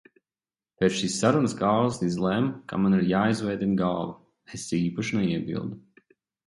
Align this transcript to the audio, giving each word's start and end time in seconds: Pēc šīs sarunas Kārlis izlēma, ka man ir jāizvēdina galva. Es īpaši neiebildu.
Pēc 0.79 0.95
šīs 0.99 1.17
sarunas 1.23 1.53
Kārlis 1.59 2.01
izlēma, 2.09 2.57
ka 2.73 2.81
man 2.87 2.97
ir 3.01 3.07
jāizvēdina 3.13 3.79
galva. 3.85 4.21
Es 4.61 4.69
īpaši 4.83 5.21
neiebildu. 5.23 6.05